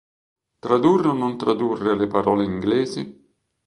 [0.65, 3.01] Tradurre o non tradurre le parole inglesi?